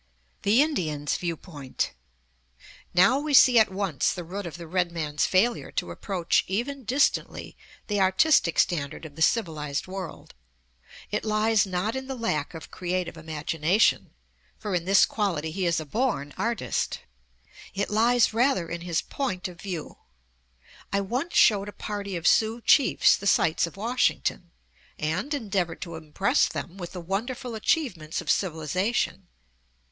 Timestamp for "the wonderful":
26.93-27.53